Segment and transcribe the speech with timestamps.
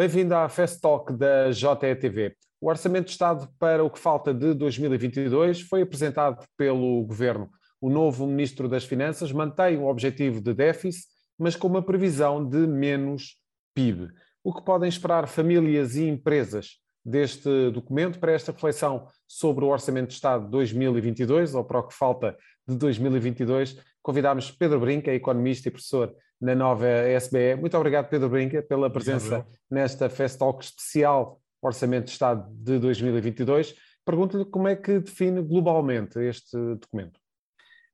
[0.00, 2.34] Bem-vindo à Fest Talk da JETV.
[2.58, 7.50] O Orçamento de Estado para o que falta de 2022 foi apresentado pelo Governo.
[7.78, 11.06] O novo Ministro das Finanças mantém o objetivo de déficit,
[11.38, 13.36] mas com uma previsão de menos
[13.74, 14.08] PIB.
[14.42, 20.08] O que podem esperar famílias e empresas deste documento para esta reflexão sobre o Orçamento
[20.08, 22.34] de Estado de 2022, ou para o que falta
[22.66, 27.56] de 2022, convidámos Pedro Brinca, economista e professor na nova SBE.
[27.56, 29.58] Muito obrigado, Pedro Brinca, pela presença obrigado.
[29.70, 33.74] nesta Fest Talk especial Orçamento de Estado de 2022.
[34.04, 37.20] Pergunto-lhe como é que define globalmente este documento.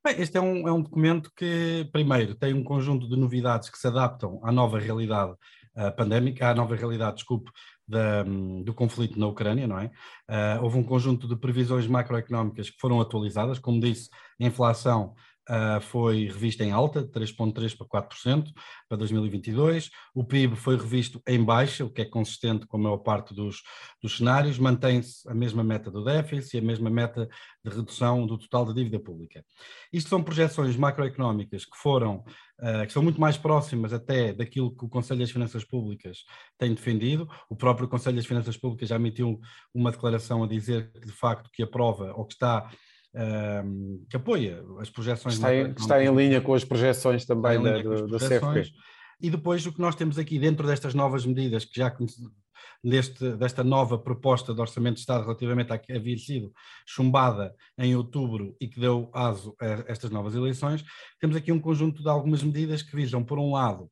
[0.04, 3.76] Bem, este é um, é um documento que, primeiro, tem um conjunto de novidades que
[3.76, 7.50] se adaptam à nova realidade uh, pandémica, à nova realidade, desculpe,
[7.88, 9.86] da, do conflito na Ucrânia, não é?
[10.28, 14.08] Uh, houve um conjunto de previsões macroeconómicas que foram atualizadas, como disse,
[14.40, 15.14] a inflação
[15.48, 18.52] uh, foi revista em alta, 3,3% para 4%
[18.88, 19.90] para 2022.
[20.14, 23.62] O PIB foi revisto em baixa, o que é consistente com a maior parte dos,
[24.02, 24.58] dos cenários.
[24.58, 27.28] Mantém-se a mesma meta do déficit e a mesma meta
[27.64, 29.44] de redução do total da dívida pública.
[29.92, 32.24] Isto são projeções macroeconómicas que foram,
[32.60, 36.18] uh, que são muito mais próximas até daquilo que o Conselho das Finanças Públicas
[36.58, 37.28] tem defendido.
[37.48, 39.40] O próprio Conselho das Finanças Públicas já emitiu
[39.74, 42.70] uma declaração a dizer que, de facto, que aprova ou que está
[44.10, 45.34] que apoia as projeções.
[45.34, 48.70] Está em, está em linha com as projeções também da, do, do CFP.
[49.20, 51.90] E depois o que nós temos aqui dentro destas novas medidas que já
[52.84, 56.52] deste, desta nova proposta de Orçamento de Estado relativamente à que havia sido
[56.86, 60.84] chumbada em outubro e que deu aso a estas novas eleições,
[61.18, 63.90] temos aqui um conjunto de algumas medidas que visam, por um lado,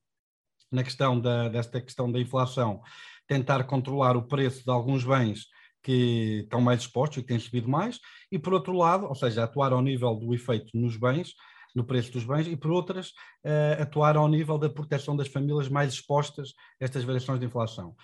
[0.70, 2.82] na questão da, desta questão da inflação,
[3.26, 5.46] tentar controlar o preço de alguns bens
[5.84, 8.00] que estão mais expostos e que têm subido mais,
[8.32, 11.34] e por outro lado, ou seja, atuar ao nível do efeito nos bens,
[11.74, 13.10] no preço dos bens, e por outras,
[13.44, 17.94] uh, atuar ao nível da proteção das famílias mais expostas a estas variações de inflação.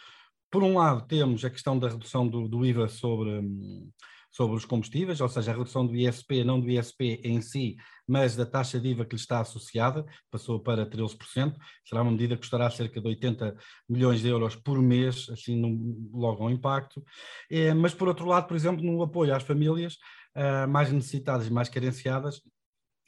[0.51, 3.31] Por um lado, temos a questão da redução do, do IVA sobre.
[3.39, 3.89] Hum,
[4.31, 7.77] sobre os combustíveis, ou seja, a redução do ISP, não do ISP em si,
[8.07, 12.37] mas da taxa de IVA que lhe está associada, passou para 13%, será uma medida
[12.37, 13.57] que custará cerca de 80
[13.89, 17.05] milhões de euros por mês, assim no, logo ao impacto.
[17.51, 19.95] É, mas por outro lado, por exemplo, no apoio às famílias
[20.37, 22.41] uh, mais necessitadas e mais carenciadas,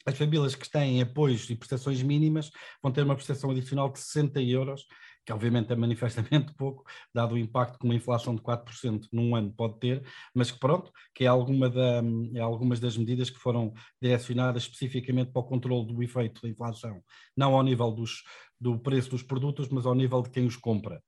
[0.04, 2.50] as famílias que têm apoios e prestações mínimas
[2.82, 4.84] vão ter uma prestação adicional de 60 euros
[5.24, 6.84] que obviamente é manifestamente pouco,
[7.14, 10.02] dado o impacto que uma inflação de 4% num ano pode ter,
[10.34, 12.02] mas que pronto, que é, alguma da,
[12.34, 17.02] é algumas das medidas que foram direcionadas especificamente para o controle do efeito da inflação,
[17.36, 18.22] não ao nível dos,
[18.60, 21.02] do preço dos produtos, mas ao nível de quem os compra.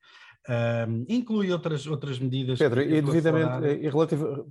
[0.47, 2.59] Um, inclui outras, outras medidas.
[2.59, 4.47] Pedro, e devidamente, e relativo,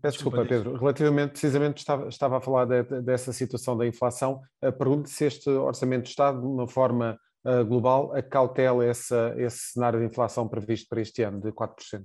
[0.00, 0.78] Peço desculpa, desculpa Pedro.
[0.78, 4.40] Relativamente, precisamente, estava, estava a falar de, dessa situação da inflação.
[4.78, 10.00] Pergunto se este Orçamento de Estado, de uma forma uh, global acautela essa, esse cenário
[10.00, 12.04] de inflação previsto para este ano de 4%?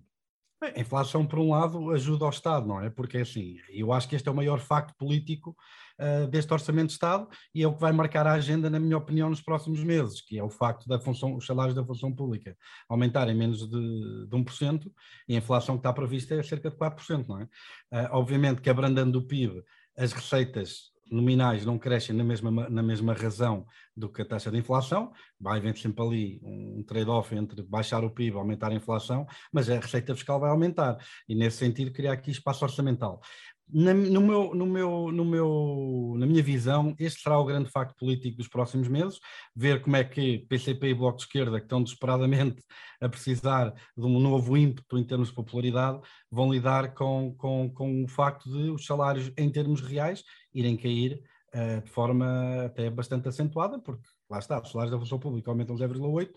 [0.61, 2.89] Bem, a inflação, por um lado, ajuda ao Estado, não é?
[2.89, 5.55] Porque, assim, eu acho que este é o maior facto político
[5.99, 8.97] uh, deste Orçamento de Estado e é o que vai marcar a agenda, na minha
[8.97, 12.55] opinião, nos próximos meses, que é o facto da função, os salários da função pública
[12.87, 14.89] aumentarem menos de, de 1%
[15.27, 17.43] e a inflação que está prevista é cerca de 4%, não é?
[17.43, 19.61] Uh, obviamente que abrandando o PIB,
[19.97, 24.57] as receitas nominais não crescem na mesma, na mesma razão do que a taxa de
[24.57, 29.69] inflação, vai haver sempre ali um trade-off entre baixar o PIB, aumentar a inflação, mas
[29.69, 33.21] a receita fiscal vai aumentar, e nesse sentido criar aqui espaço orçamental.
[33.67, 37.95] Na, no meu, no meu, no meu, na minha visão, este será o grande facto
[37.97, 39.19] político dos próximos meses,
[39.55, 42.63] ver como é que PCP e Bloco de Esquerda, que estão desesperadamente
[43.01, 45.99] a precisar de um novo ímpeto em termos de popularidade,
[46.29, 50.23] vão lidar com, com, com o facto de os salários em termos reais
[50.55, 51.21] irem cair
[51.53, 55.75] uh, de forma até bastante acentuada, porque lá está, os salários da função pública aumentam
[55.75, 56.31] 0,8%,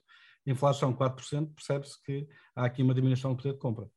[0.47, 3.89] inflação 4%, percebe-se que há aqui uma diminuição do poder de compra.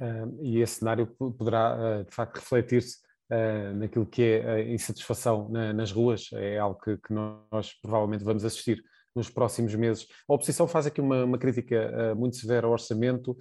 [0.00, 2.98] Uh, e esse cenário poderá, uh, de facto, refletir-se
[3.30, 8.24] uh, naquilo que é a insatisfação na, nas ruas, é algo que, que, nós provavelmente
[8.24, 8.82] vamos assistir
[9.16, 10.06] nos próximos meses.
[10.28, 13.36] A oposição faz aqui uma, uma crítica muito severa ao orçamento,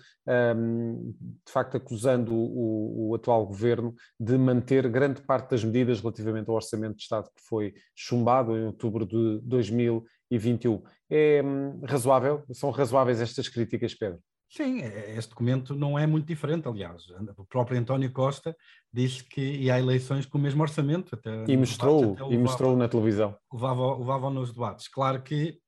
[0.56, 1.14] um,
[1.46, 6.56] de facto acusando o, o, atual governo de manter grande parte das medidas relativamente ao
[6.56, 10.82] orçamento de Estado que foi chumbado em outubro de 2021.
[11.10, 12.44] É um, razoável?
[12.54, 14.20] São razoáveis estas críticas, Pedro?
[14.50, 17.04] Sim, é, este documento não é muito diferente, aliás.
[17.38, 18.56] O próprio António Costa
[18.92, 21.16] disse que ia a eleições com o mesmo orçamento.
[21.16, 23.36] Até e mostrou, debates, e mostrou na televisão.
[23.52, 24.88] Levava, levava nos debates.
[24.88, 25.60] Claro que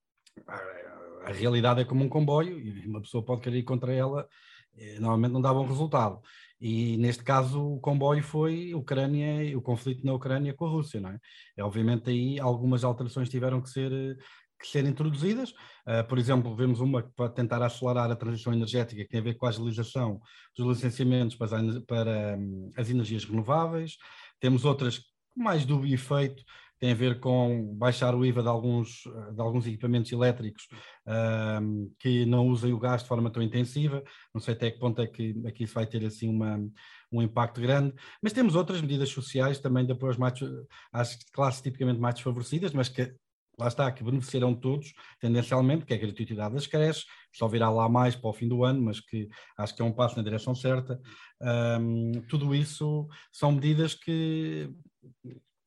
[0.47, 4.27] a, realidade é como um comboio e uma pessoa pode querer ir contra ela,
[4.77, 6.21] eh, normalmente não dá bom resultado.
[6.59, 11.11] E neste caso o comboio foi Ucrânia, o conflito na Ucrânia com a Rússia, não
[11.11, 11.19] é?
[11.57, 14.17] é obviamente aí algumas alterações tiveram que ser
[14.59, 15.51] que ser introduzidas.
[15.85, 19.35] Uh, por exemplo, vemos uma para tentar acelerar a transição energética, que tem a ver
[19.35, 20.19] com a agilização
[20.55, 23.97] dos licenciamentos para, para um, as energias renováveis.
[24.39, 25.01] Temos outras
[25.35, 26.43] mais dúbio efeito,
[26.79, 29.03] tem a ver com baixar o IVA de alguns,
[29.33, 30.67] de alguns equipamentos elétricos
[31.61, 34.03] um, que não usem o gás de forma tão intensiva.
[34.33, 36.59] Não sei até que ponto é que aqui isso vai ter assim uma,
[37.11, 37.93] um impacto grande.
[38.21, 40.33] Mas temos outras medidas sociais também de apoio mais,
[40.91, 43.13] às classes tipicamente mais desfavorecidas, mas que
[43.59, 47.89] lá está, que beneficiarão todos, tendencialmente, que é a gratuidade das creches, só virá lá
[47.89, 49.27] mais para o fim do ano, mas que
[49.57, 50.99] acho que é um passo na direção certa.
[51.41, 54.69] Um, tudo isso são medidas que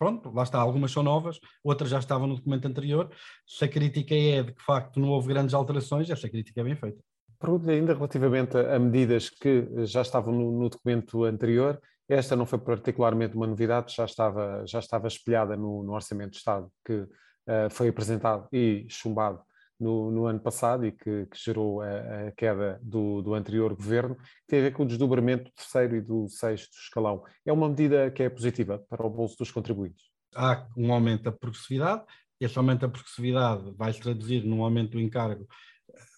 [0.00, 3.10] pronto, lá está, algumas são novas, outras já estavam no documento anterior.
[3.46, 6.64] Se a crítica é de que, de facto, não houve grandes alterações, essa crítica é
[6.64, 7.04] bem feita.
[7.38, 12.58] Pergunto ainda relativamente a, medidas que já estavam no, no, documento anterior, esta não foi
[12.58, 17.70] particularmente uma novidade, já estava, já estava espelhada no, no Orçamento de Estado que uh,
[17.70, 19.40] foi apresentado e chumbado
[19.80, 24.16] no, no, ano passado e que, que gerou a, a queda do, do, anterior governo,
[24.46, 27.24] tem a ver com o desdobramento do terceiro e do sexto escalão.
[27.44, 30.04] É uma medida que é positiva para o bolso dos contribuintes?
[30.34, 32.04] Há um aumento da progressividade,
[32.40, 35.46] esse aumento da progressividade vai se traduzir num aumento do encargo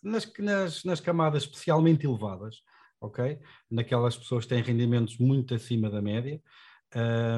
[0.02, 2.62] nas, nas, nas camadas especialmente elevadas,
[3.00, 3.38] ok?
[3.70, 6.40] Naquelas pessoas que têm rendimentos muito acima da média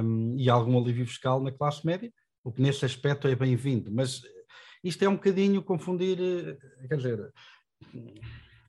[0.03, 2.13] um, e algum alívio fiscal na classe média,
[2.43, 4.23] o que nesse aspecto é bem-vindo, mas
[4.85, 7.33] isto é um bocadinho confundir, eh, quer dizer,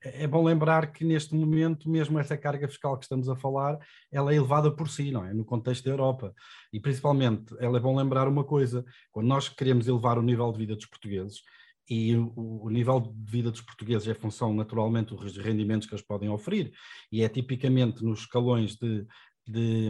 [0.01, 3.77] é bom lembrar que neste momento, mesmo essa carga fiscal que estamos a falar,
[4.11, 5.33] ela é elevada por si, não é?
[5.33, 6.33] No contexto da Europa.
[6.71, 10.59] E principalmente, ela é bom lembrar uma coisa: quando nós queremos elevar o nível de
[10.59, 11.41] vida dos portugueses,
[11.89, 16.05] e o, o, nível de vida dos portugueses é função naturalmente dos rendimentos que eles
[16.05, 16.71] podem oferir,
[17.11, 19.05] e é tipicamente nos escalões de,
[19.47, 19.89] de,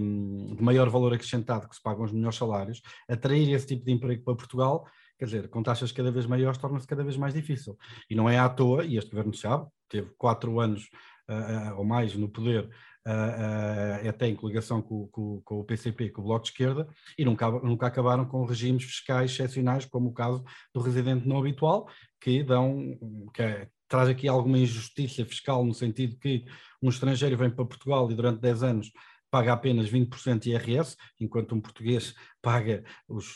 [0.55, 4.23] de maior valor acrescentado que se pagam os melhores salários, atrair esse tipo de emprego
[4.23, 4.85] para Portugal
[5.17, 7.77] quer dizer, com taxas cada vez maiores torna-se cada vez mais difícil.
[8.09, 10.89] E não é à toa, e este governo sabe, teve quatro anos
[11.29, 16.09] uh, uh, ou mais no poder, uh, até em coligação com, com, com, o PCP,
[16.09, 20.13] com o Bloco de Esquerda, e nunca, nunca acabaram com regimes fiscais excepcionais, como o
[20.13, 21.87] caso do residente não habitual,
[22.19, 22.97] que dão,
[23.33, 26.45] que é, traz aqui alguma injustiça fiscal, no sentido que
[26.81, 28.91] um estrangeiro vem para Portugal e durante 10 anos
[29.35, 33.35] paga apenas 20% de IRS, enquanto um português paga os,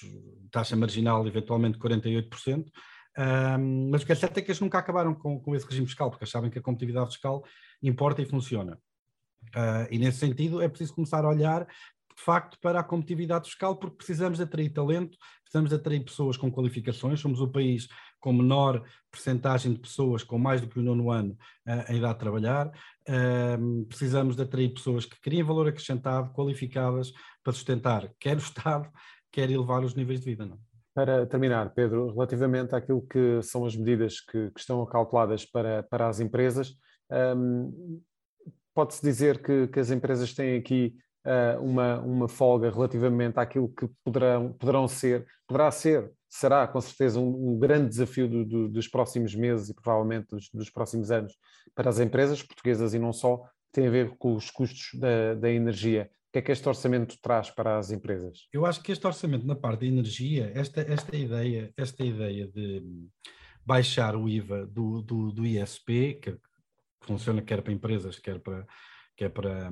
[0.49, 2.63] taxa marginal eventualmente 48%.
[3.17, 5.87] Um, mas o que é certo é que eles nunca acabaram com, com esse regime
[5.87, 7.43] fiscal, porque sabem que a competitividade fiscal
[7.83, 8.79] importa e funciona.
[9.47, 13.75] Uh, e nesse sentido é preciso começar a olhar de facto para a competitividade fiscal,
[13.75, 18.33] porque precisamos de atrair talento, precisamos de atrair pessoas com qualificações, somos o país com
[18.33, 21.37] menor percentagem de pessoas com mais do que o nono ano
[21.67, 22.67] uh, em idade de trabalhar.
[23.07, 27.11] Uh, precisamos de atrair pessoas que criem valor acrescentado, qualificadas
[27.43, 28.89] para sustentar quer o Estado,
[29.31, 30.45] quer elevar os níveis de vida.
[30.45, 30.55] Não?
[30.55, 30.59] É?
[30.93, 36.07] Para terminar, Pedro, relativamente àquilo que são as medidas que, que estão calculadas para, para
[36.07, 36.75] as empresas,
[37.37, 38.01] um,
[38.73, 40.95] pode-se dizer que, que, as empresas têm aqui
[41.25, 47.19] uh, uma, uma folga relativamente àquilo que poderão, poderão ser, poderá ser será com certeza
[47.19, 51.33] um, um grande desafio do, do, dos próximos meses e provavelmente dos, dos, próximos anos
[51.73, 53.41] para as empresas portuguesas e não só,
[53.71, 56.09] tem a ver com os custos da, da energia.
[56.29, 58.47] O que é que este orçamento traz para as empresas?
[58.53, 62.83] Eu acho que este orçamento na parte da energia, esta, esta, ideia, esta ideia de
[63.65, 66.37] baixar o IVA do, do, do ISP, que
[67.01, 68.65] funciona quer para empresas, quer para,
[69.17, 69.71] quer para,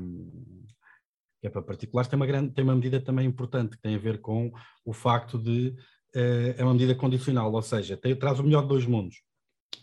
[1.42, 4.20] quer para particulares, tem uma, grande, tem uma medida também importante que tem a ver
[4.20, 4.52] com
[4.84, 5.76] o facto de
[6.14, 9.22] é uma medida condicional, ou seja, tem, traz o melhor de dois mundos.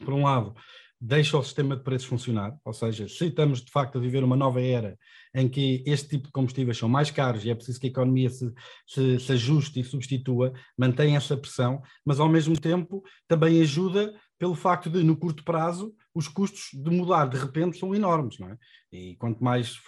[0.04, 0.54] Por um lado,
[1.00, 4.36] deixa o sistema de preços funcionar, ou seja, se estamos de facto a viver uma
[4.36, 4.96] nova era
[5.34, 8.30] em que este tipo de combustíveis são mais caros e é preciso que a economia
[8.30, 8.50] se,
[8.86, 14.14] se, se ajuste e substitua, mantém essa pressão, mas ao mesmo tempo também ajuda
[14.44, 18.50] pelo facto de, no curto prazo, os custos de mudar de repente são enormes, não
[18.50, 18.58] é?
[18.92, 19.80] E quanto mais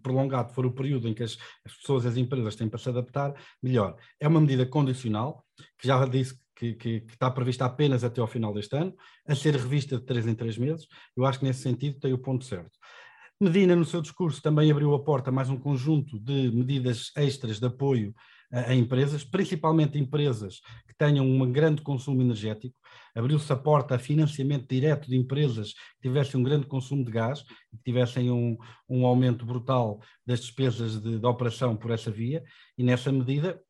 [0.00, 3.34] prolongado for o período em que as, as pessoas as empresas têm para se adaptar,
[3.60, 3.96] melhor.
[4.20, 5.44] É uma medida condicional,
[5.76, 8.94] que já disse que, que, que, está prevista apenas até ao final deste ano,
[9.26, 10.86] a ser revista de três em três meses.
[11.16, 12.78] Eu acho que nesse sentido tem o ponto certo.
[13.40, 17.58] Medina, no seu discurso, também abriu a porta a mais um conjunto de medidas extras
[17.58, 18.14] de apoio
[18.52, 22.74] a, empresas, principalmente empresas que tenham um grande consumo energético.
[23.14, 27.44] Abriu-se a porta a financiamento direto de empresas que tivessem um grande consumo de gás
[27.72, 28.56] e que tivessem um,
[28.88, 32.42] um aumento brutal das despesas de, de operação por essa via,
[32.76, 33.60] e nessa medida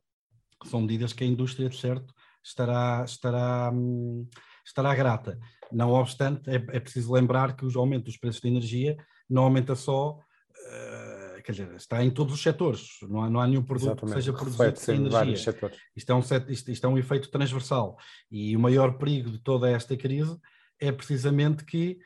[0.64, 4.28] são medidas que a indústria, de certo, estará, estará, hum,
[4.64, 5.38] estará grata.
[5.72, 8.96] Não obstante, é, é, preciso lembrar que o aumento dos preços de energia
[9.28, 11.05] não aumenta só, uh,
[11.46, 14.16] quer dizer, está em todos os setores, não há, não há nenhum produto Exatamente.
[14.16, 15.70] que seja produzido sem energia.
[15.94, 17.96] Isto é, um set, isto, isto é um efeito transversal.
[18.28, 20.36] E o maior perigo de toda esta crise
[20.80, 21.98] é precisamente que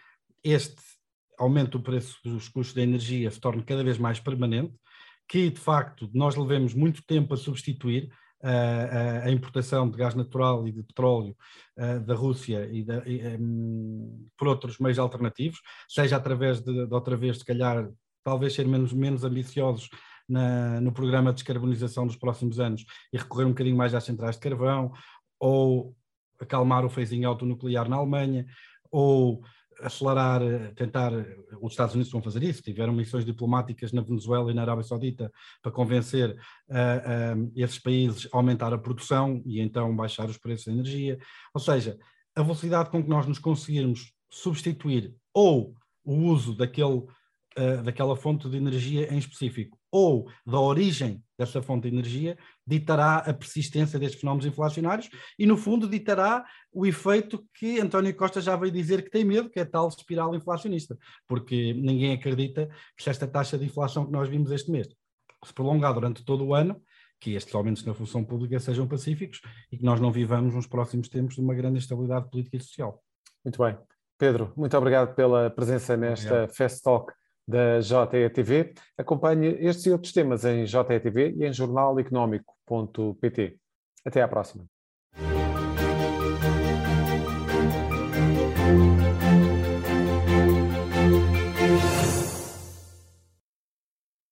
[0.44, 0.76] este
[1.38, 4.74] aumento do preço dos custos da energia se torne cada vez mais permanente,
[5.26, 10.66] que de facto nós levemos muito tempo a substituir a, a importação de gás natural
[10.68, 11.34] e de petróleo
[11.78, 16.94] uh, da Rússia e, da, e um, por outros meios alternativos, seja através de, de,
[16.94, 17.88] outra vez, se calhar,
[18.24, 19.88] talvez ser menos, menos ambiciosos
[20.28, 24.36] na, no programa de descarbonização dos próximos anos e recorrer um bocadinho mais às centrais
[24.36, 24.92] de carvão,
[25.38, 25.94] ou
[26.40, 28.46] acalmar o phasing out nuclear na Alemanha,
[28.90, 29.42] ou
[29.82, 30.42] acelerar,
[30.74, 31.12] tentar,
[31.60, 35.32] os Estados Unidos vão fazer isso, tiveram missões diplomáticas na Venezuela e na Arábia Saudita
[35.62, 36.30] para convencer
[36.68, 41.18] uh, uh, esses países a aumentar a produção e então baixar os preços da energia.
[41.54, 41.98] Ou seja,
[42.34, 45.74] a velocidade com que nós nos conseguirmos substituir ou
[46.04, 47.06] o uso daquele
[47.58, 53.16] uh, daquela fonte de energia em específico ou da origem dessa fonte de energia ditará
[53.16, 58.54] a persistência destes fenómenos inflacionários e, no fundo, ditará o efeito que António Costa já
[58.56, 63.10] veio dizer que tem medo, que é a tal espiral inflacionista, porque ninguém acredita que
[63.10, 64.88] esta taxa de inflação que nós vimos este mês
[65.44, 66.80] se prolongar durante todo o ano,
[67.18, 69.40] que estes aumentos na função pública sejam pacíficos
[69.70, 73.02] e que nós não vivamos nos próximos tempos de uma grande instabilidade política e social.
[73.44, 73.76] Muito bem.
[74.18, 76.54] Pedro, muito obrigado pela presença nesta obrigado.
[76.54, 77.12] Fest Talk
[77.50, 78.72] da JETV.
[78.96, 83.58] Acompanhe estes e outros temas em JETV e em jornaleconómico.pt.
[84.06, 84.69] Até à próxima.